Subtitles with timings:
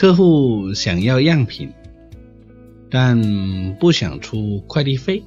[0.00, 1.72] 客户想要样品，
[2.88, 5.24] 但不想出快递费，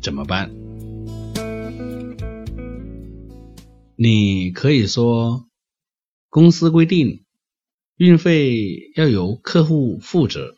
[0.00, 0.52] 怎么办？
[3.96, 5.48] 你可以说，
[6.28, 7.24] 公司规定
[7.96, 10.54] 运费要由客户负责。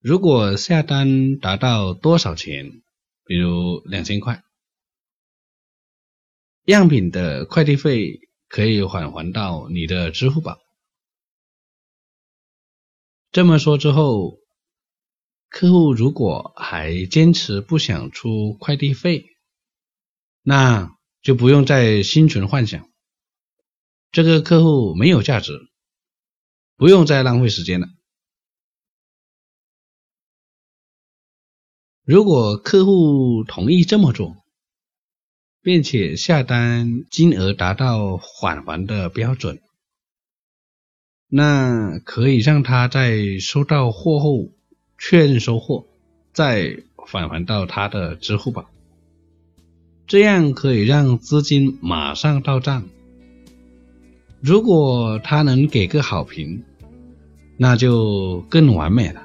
[0.00, 2.80] 如果下单达到多少钱，
[3.24, 4.44] 比如两千块，
[6.66, 10.60] 样品的快递费可以返还到你的支付宝。
[13.34, 14.38] 这么说之后，
[15.48, 19.26] 客户如果还坚持不想出快递费，
[20.42, 20.94] 那。
[21.24, 22.86] 就不用再心存幻想，
[24.12, 25.58] 这个客户没有价值，
[26.76, 27.88] 不用再浪费时间了。
[32.04, 34.36] 如果客户同意这么做，
[35.62, 39.62] 并且下单金额达到返还的标准，
[41.28, 44.50] 那可以让他在收到货后
[44.98, 45.86] 确认收货，
[46.32, 48.70] 再返还到他的支付宝。
[50.06, 52.84] 这样可以让资金马上到账。
[54.40, 56.62] 如果他能给个好评，
[57.56, 59.22] 那就更完美了。